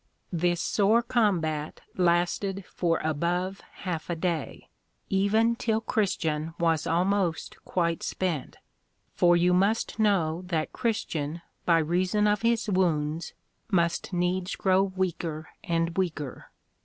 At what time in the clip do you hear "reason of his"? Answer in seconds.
11.77-12.67